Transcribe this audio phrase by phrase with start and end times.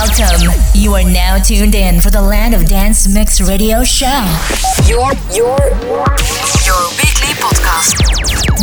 [0.00, 0.52] Welcome.
[0.74, 4.06] You are now tuned in for the Land of Dance Mix Radio Show.
[4.86, 5.58] Your your
[6.62, 7.98] your weekly podcast.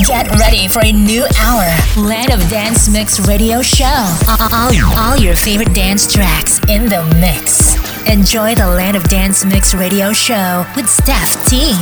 [0.08, 1.68] Get ready for a new hour.
[1.98, 4.18] Land of Dance Mix Radio Show.
[4.30, 7.76] All, all your favorite dance tracks in the mix.
[8.10, 11.76] Enjoy the Land of Dance Mix Radio Show with Stef T.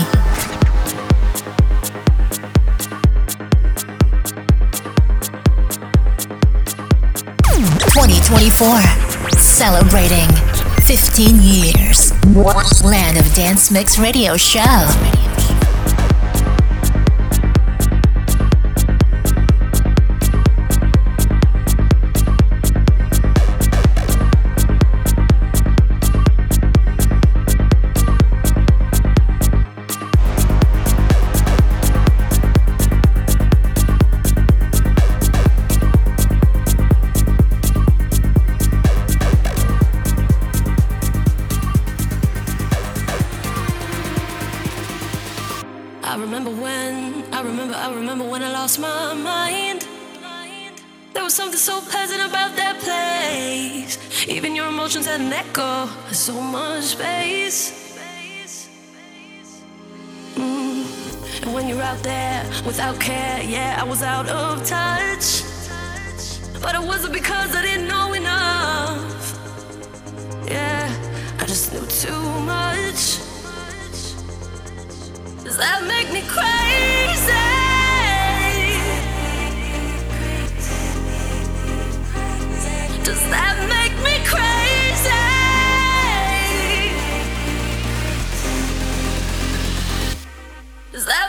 [7.94, 9.43] 2024.
[9.54, 10.28] Celebrating
[10.82, 12.12] 15 years.
[12.84, 15.43] Land of Dance Mix Radio Show.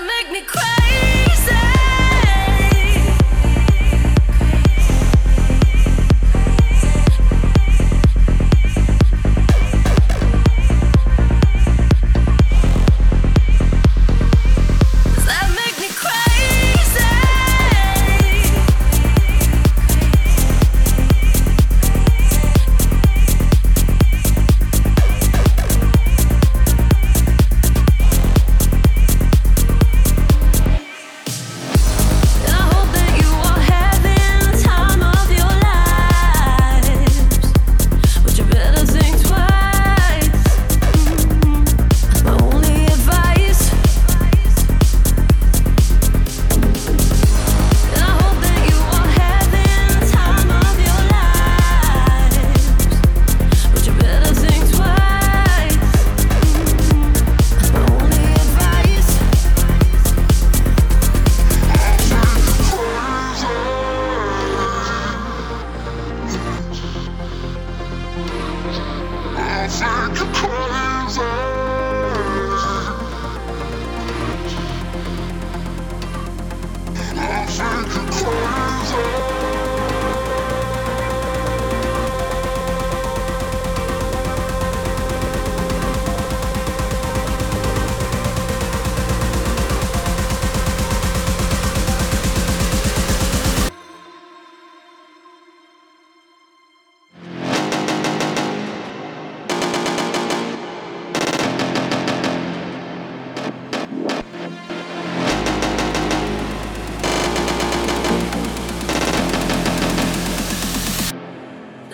[0.06, 0.83] make me cry.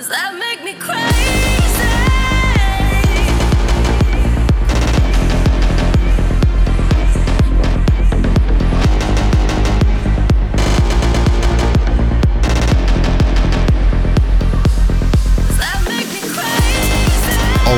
[0.09, 0.97] That make me crazy?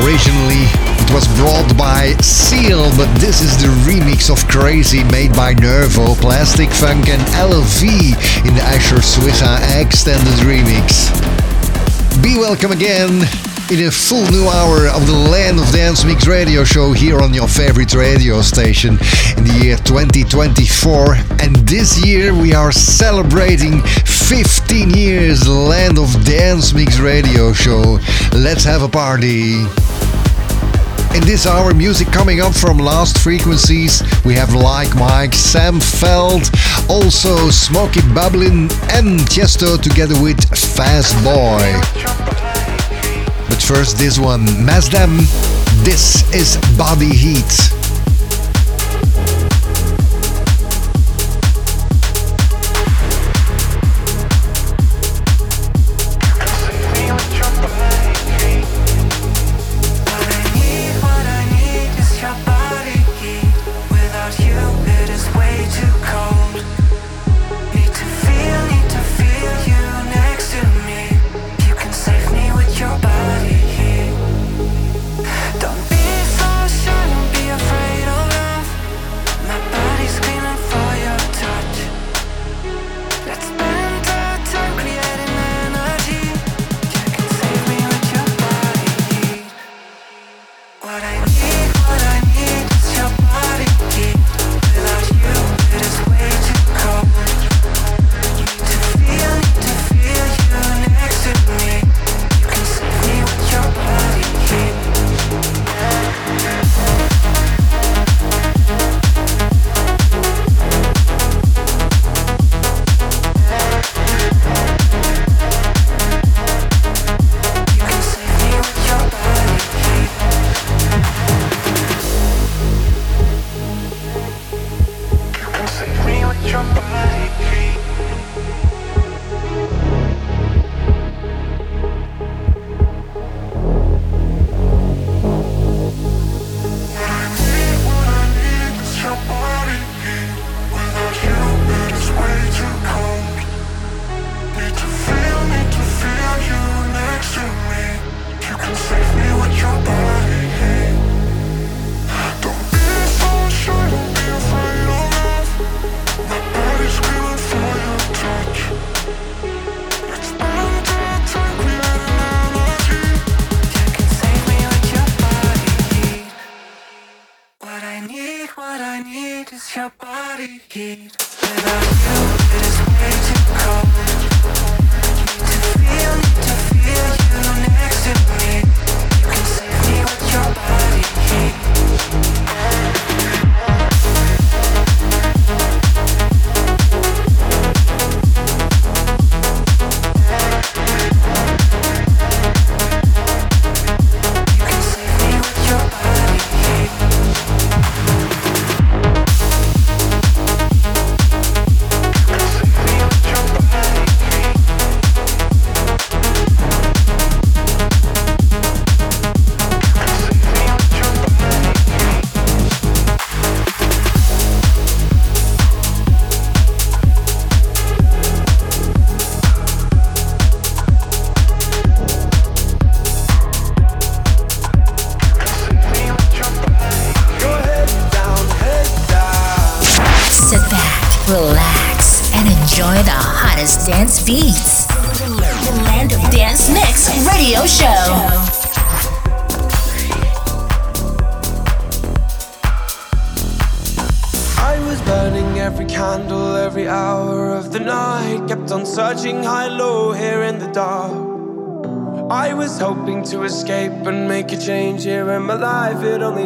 [0.05, 0.65] Originally,
[1.03, 6.15] it was brought by Seal, but this is the remix of Crazy made by Nervo,
[6.15, 8.15] Plastik Funk and Elle Vee
[8.47, 11.32] in the Asher Swissa extended remix.
[12.21, 13.23] Be welcome again
[13.71, 17.33] in a full new hour of the Land of Dance Mix radio show here on
[17.33, 18.99] your favorite radio station
[19.37, 21.15] in the year 2024.
[21.41, 27.99] And this year we are celebrating 15 years Land of Dance Mix radio show.
[28.33, 29.65] Let's have a party.
[31.15, 34.03] In this hour, music coming up from Lost Frequencies.
[34.25, 36.49] We have Like Mike, Sam Feldt,
[36.89, 41.73] also Smokey Bubblin', and Tiesto together with Fast Boy.
[43.47, 45.19] But first, this one, Mazdem.
[45.85, 47.82] This is Body Heat.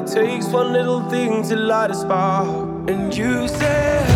[0.06, 2.46] Takes one little thing to light a spark.
[2.88, 4.15] And you said,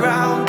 [0.00, 0.48] Ground,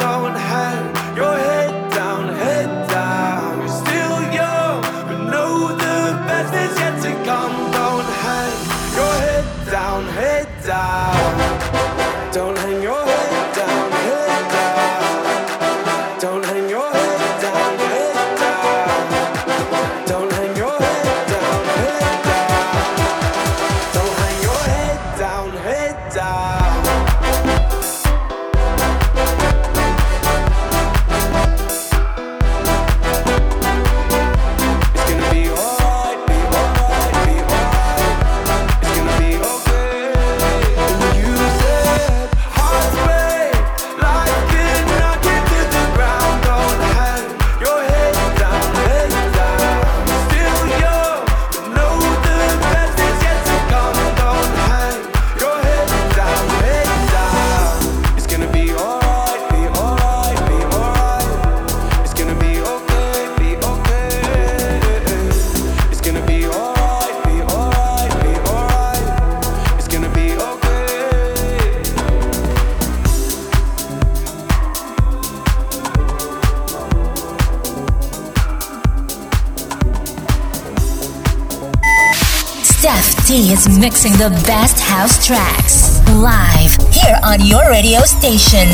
[83.31, 88.67] is mixing the best house tracks live here on your radio station.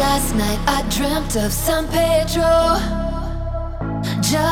[0.00, 2.93] Last night I dreamt of San Pedro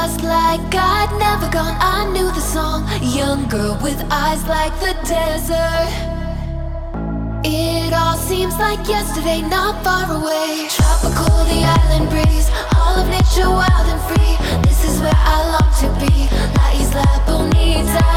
[0.02, 1.76] just like God, never gone.
[1.78, 2.88] I knew the song.
[3.00, 5.94] Young girl with eyes like the desert.
[7.46, 10.66] It all seems like yesterday, not far away.
[10.74, 14.34] Tropical, the island breeze, all of nature wild and free.
[14.66, 16.26] This is where I long to be.
[16.58, 18.10] La Isla Bonita.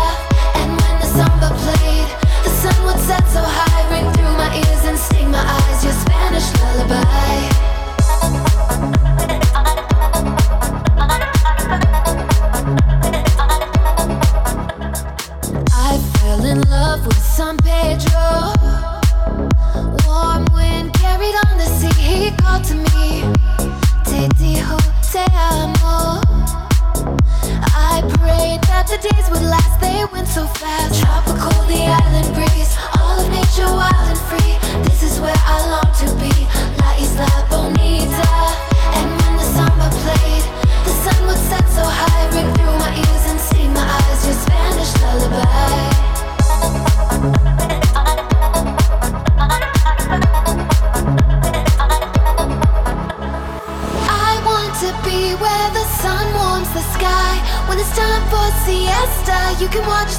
[0.58, 2.10] And when the samba played,
[2.46, 5.86] the sun would set so high, ring through my ears and sting my eyes.
[5.86, 7.55] Your Spanish lullaby.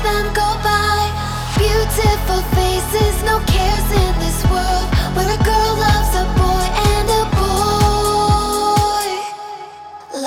[0.06, 1.00] them go by.
[1.58, 4.88] Beautiful faces, no cares in this world.
[5.14, 9.10] Where a girl loves a boy and a boy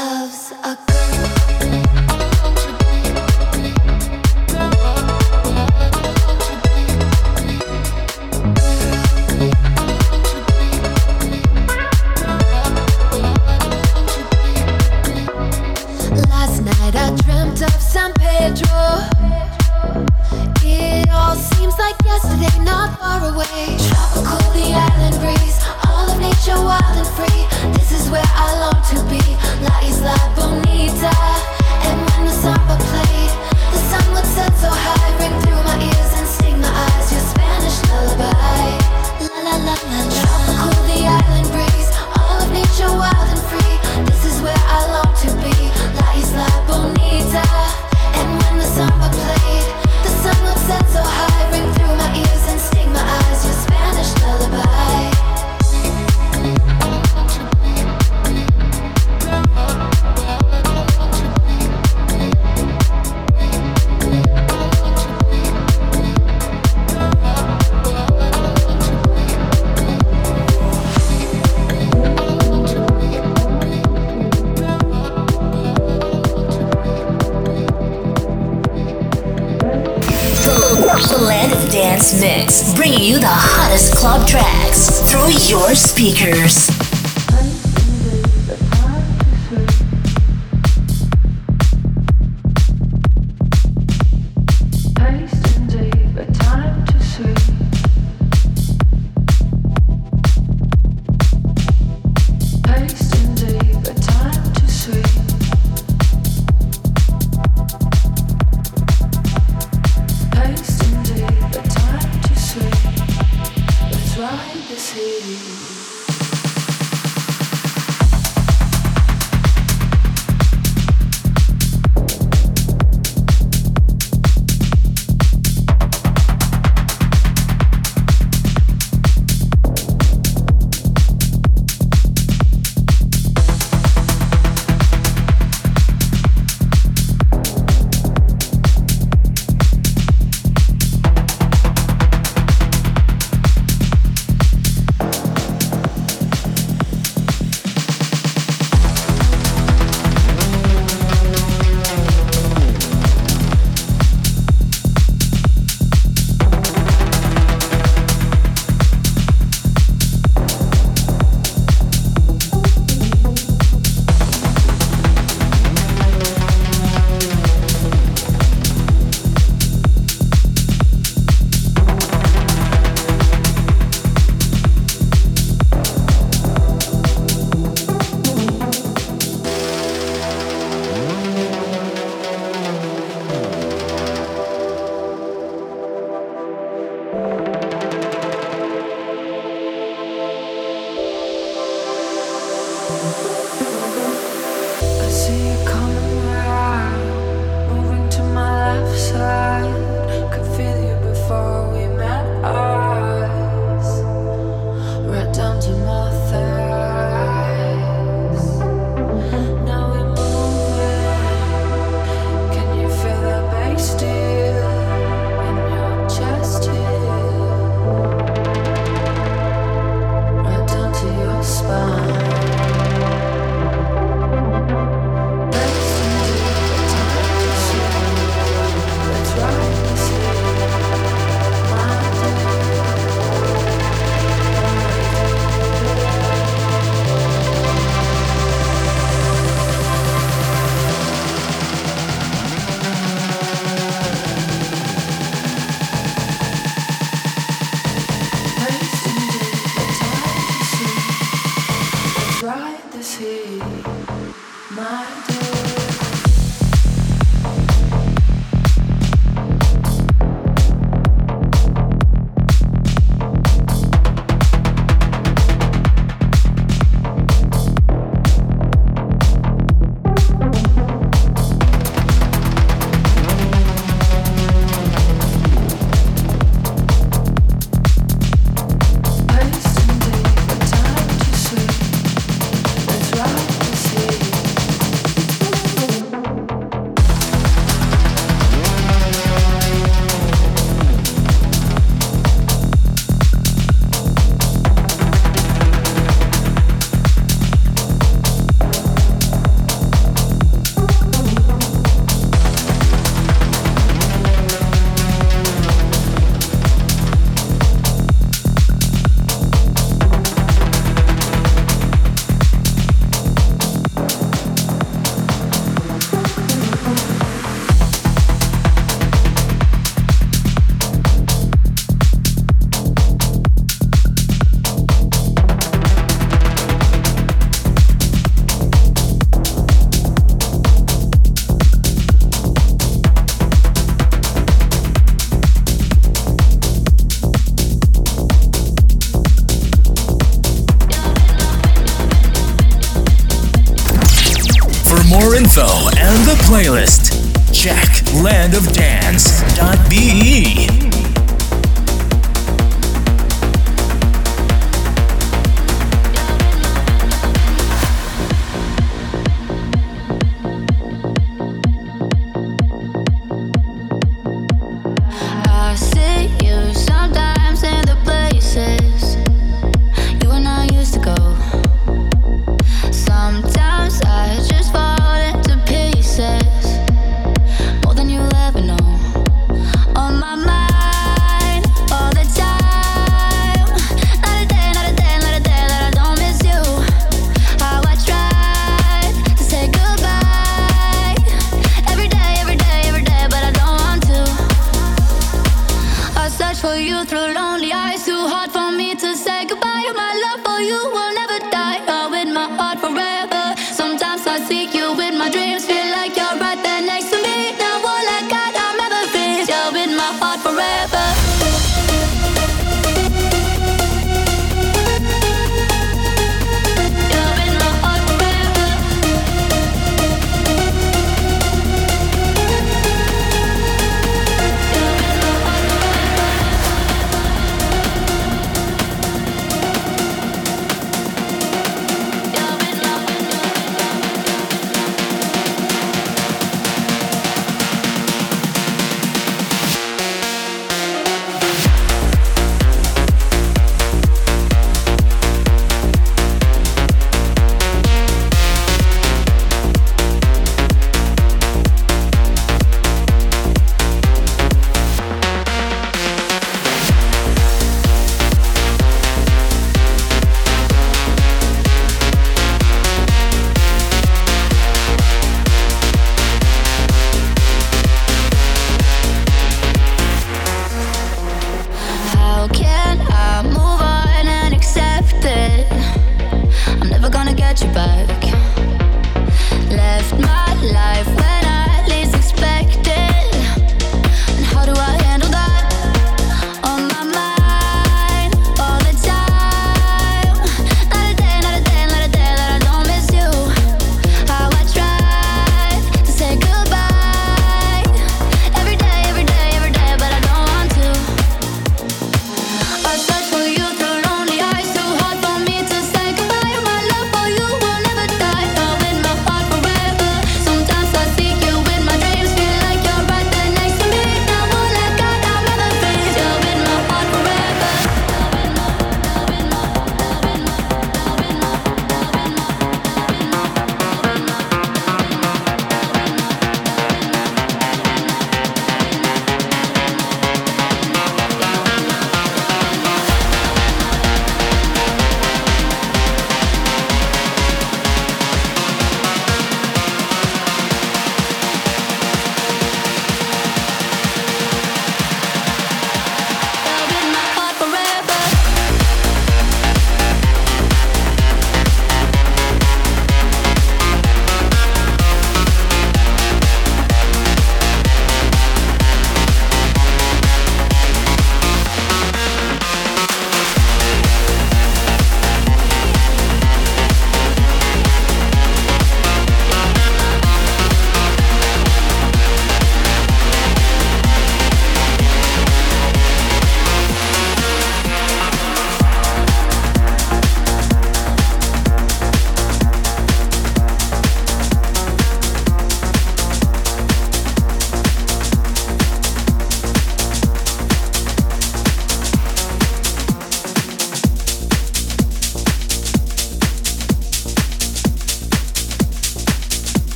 [0.00, 0.37] loves.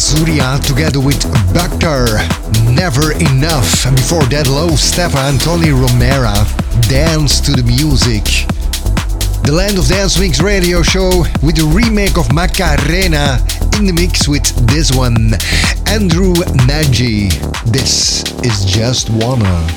[0.00, 1.20] Azuria together with
[1.52, 2.16] Bluckther,
[2.74, 3.84] Never Enough.
[3.84, 6.32] And before that, Low Steppa Tony Romera,
[6.88, 8.24] Dance to the Music.
[9.44, 11.10] The Land of Dance Mix radio show
[11.42, 13.44] with the remake of Macarena
[13.76, 15.34] in the mix with this one,
[15.86, 16.32] Andrew
[16.66, 17.28] Nagy.
[17.66, 19.68] This is just wanna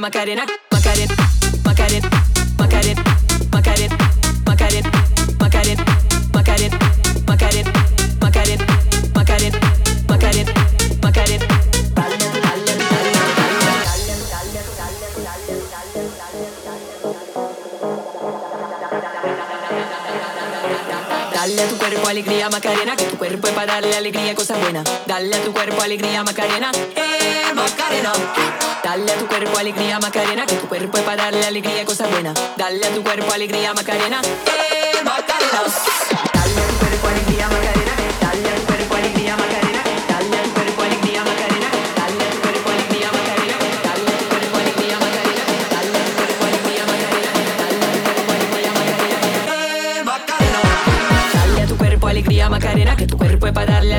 [0.00, 0.46] Macarena.
[0.70, 1.14] Macarena.
[1.64, 2.08] Macarena.
[2.58, 3.02] Macarena.
[3.52, 3.52] Macarena.
[3.52, 3.98] Macarena.
[4.46, 5.11] Macarena.
[21.82, 24.84] Cuerpo alegría, Macarena, que tu cuerpo es para darle alegría, cosas buenas.
[25.04, 28.12] Dale a tu cuerpo alegría, Macarena, eh, Macarena.
[28.84, 32.38] Dale a tu cuerpo alegría, Macarena, que tu cuerpo es para darle alegría, cosas buenas.
[32.56, 35.62] Dale a tu cuerpo alegría, Macarena, eh, Macarena.
[36.32, 39.61] Dale a tu cuerpo alegría, Macarena, dale a tu cuerpo alegría, Macarena,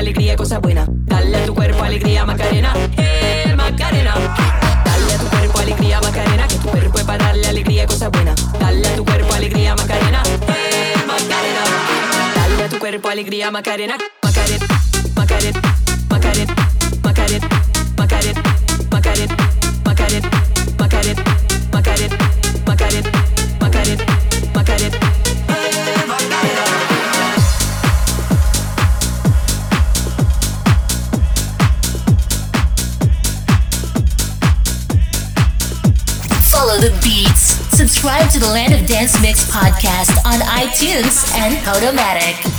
[0.04, 0.86] alegría, cosas buenas.
[0.90, 4.14] Dale a tu cuerpo alegría, Macarena, eh, Macarena.
[4.84, 8.52] Dale a tu cuerpo alegría, Macarena, que tu cuerpo es para darle alegría, cosas buenas.
[8.60, 11.64] Dale a tu cuerpo alegría, Macarena, eh, Macarena.
[12.34, 14.66] Dale a tu cuerpo alegría, Macarena, Macarena,
[15.16, 15.60] Macarena,
[16.10, 16.54] Macarena,
[17.02, 17.48] Macarena,
[17.96, 18.42] Macarena,
[18.90, 19.32] Macarena,
[19.84, 20.30] Macarena,
[20.78, 21.24] Macarena,
[21.72, 22.18] Macarena,
[22.66, 23.23] Macarena,
[37.84, 42.53] Subscribe to the Land of Dance Mix podcast on iTunes and Podomatic.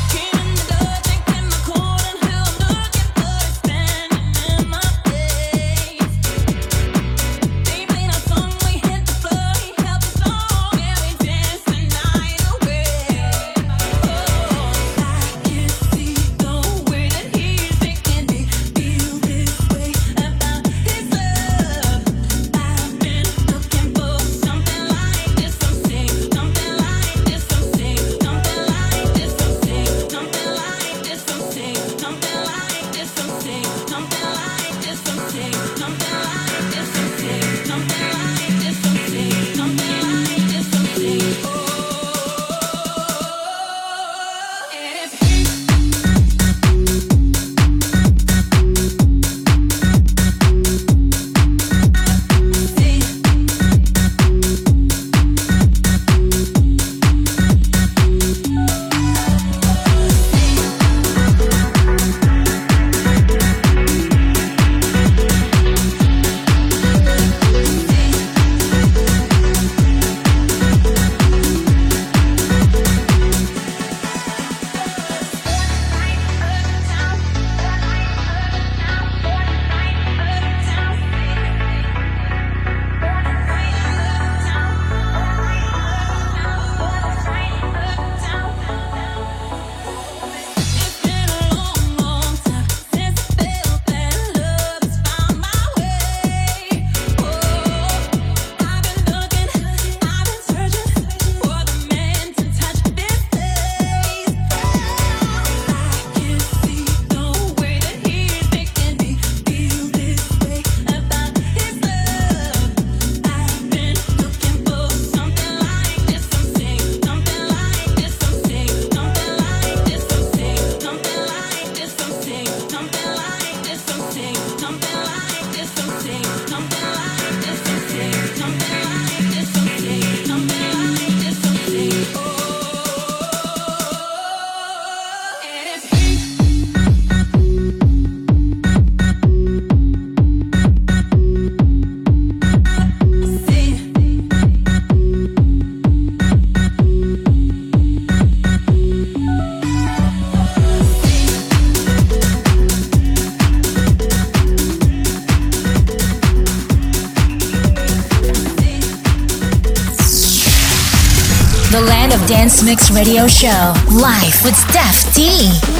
[162.65, 165.74] Mix Radio Show, live with Stef T.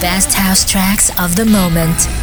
[0.00, 2.17] best house tracks of the moment.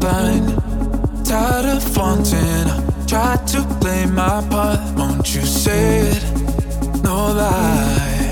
[0.00, 0.46] Blind,
[1.24, 2.66] tired of wanting.
[2.68, 4.80] I try to play my part.
[4.96, 6.22] Won't you say it?
[7.02, 8.30] No lie.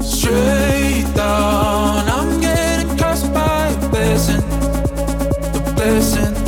[0.00, 4.40] Straight down, I'm getting cursed by a blessing.
[5.52, 6.41] The blessing.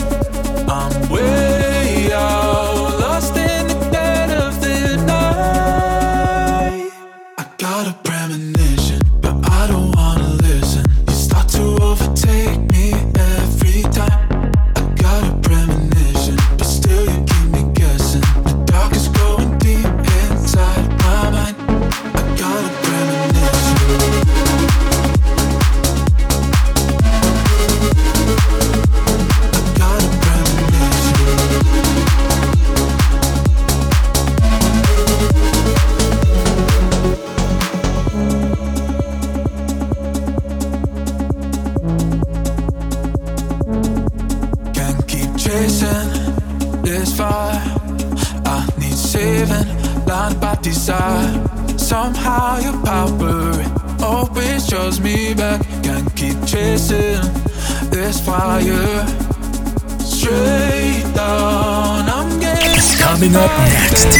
[63.34, 64.12] coming up next.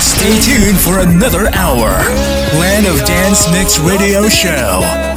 [0.00, 1.90] Stay tuned for another hour.
[2.58, 5.13] Land of Dance Mix Radio Show.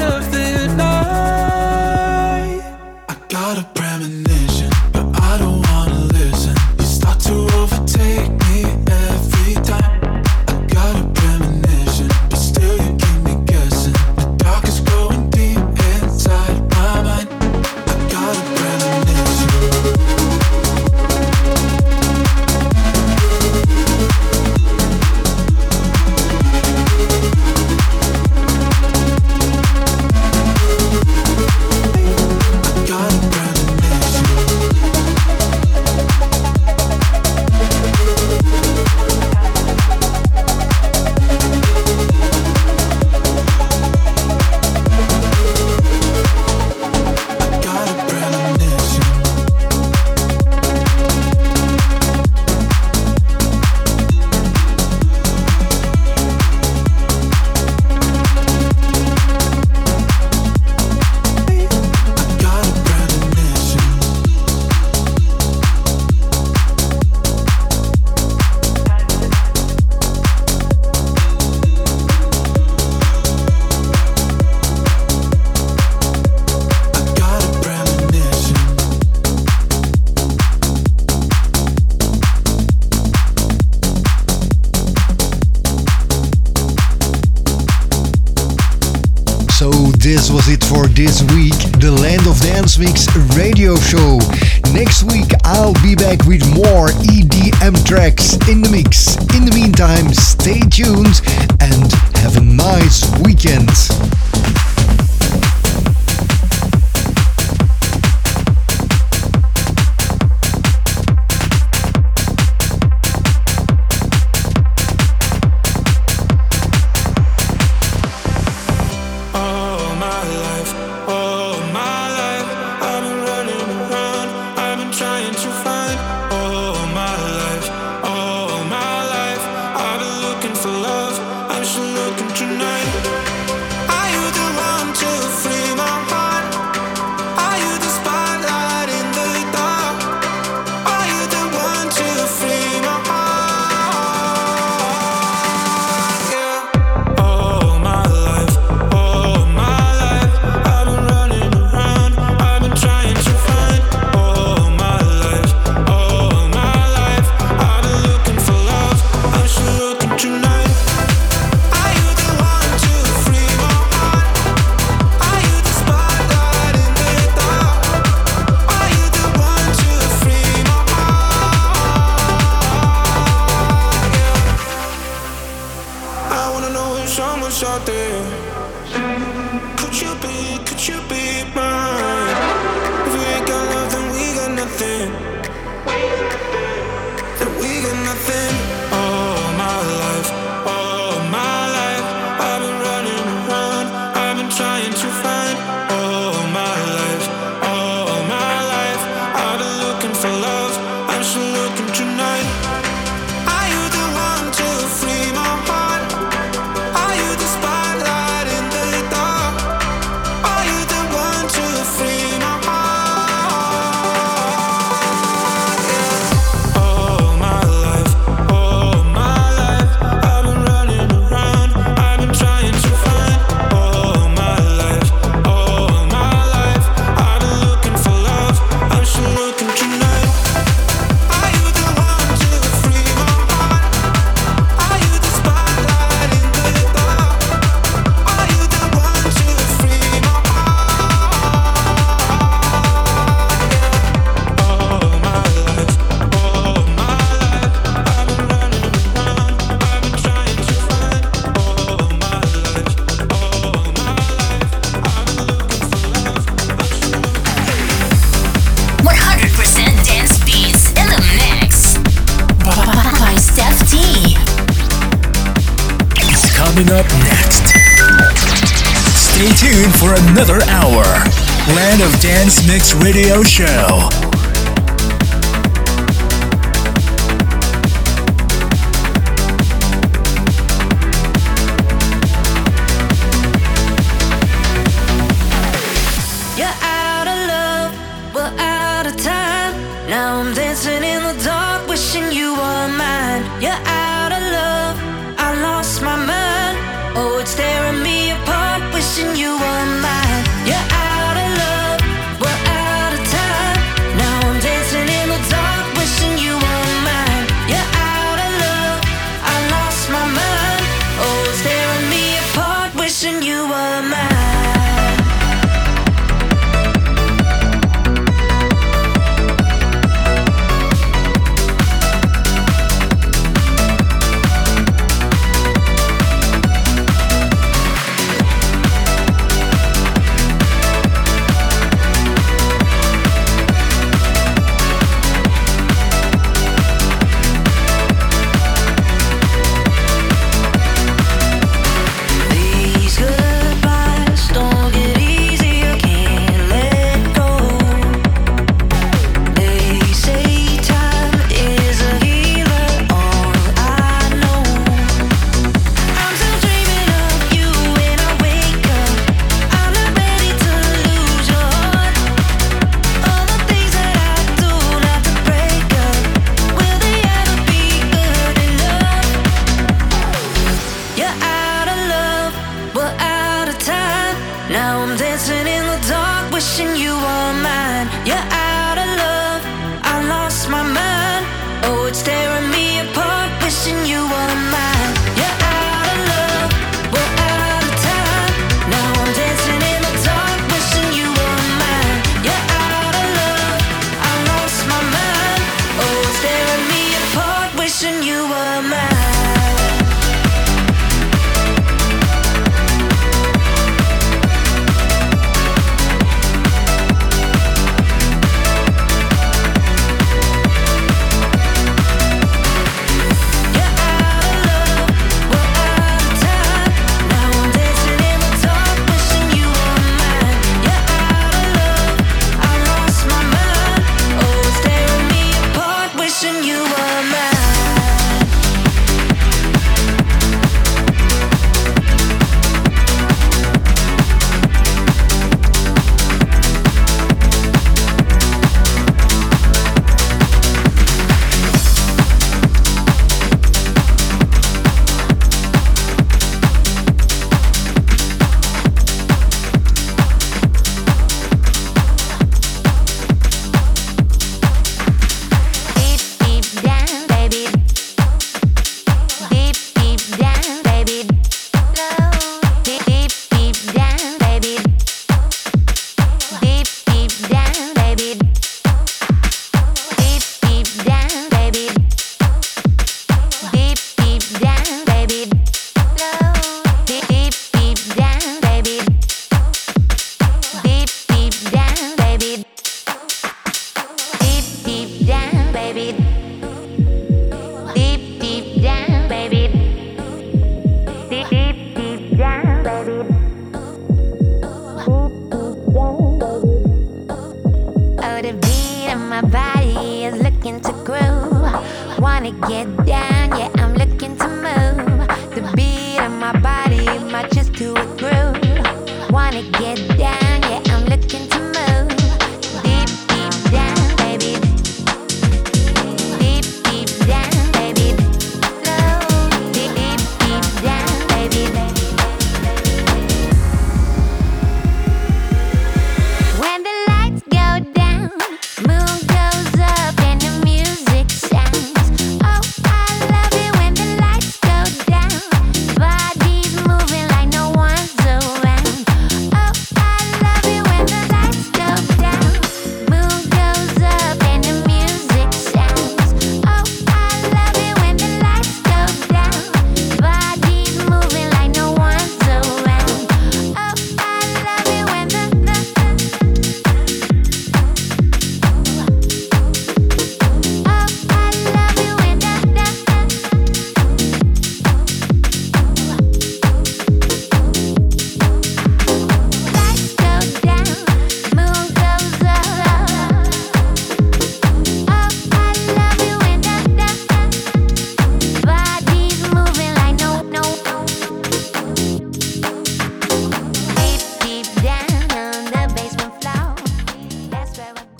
[272.68, 274.27] Mix Radio Show.